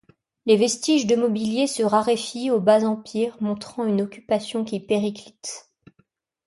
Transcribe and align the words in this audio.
Les 0.47 0.57
vestiges 0.57 1.05
de 1.05 1.15
mobilier 1.15 1.67
se 1.67 1.83
raréfient 1.83 2.49
au 2.49 2.59
bas-Empire 2.59 3.37
montrant 3.39 3.85
une 3.85 4.01
occupation 4.01 4.65
qui 4.65 4.79
périclite. 4.79 5.71